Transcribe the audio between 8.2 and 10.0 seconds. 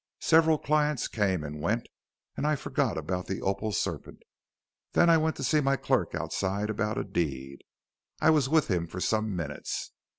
was with him for some minutes.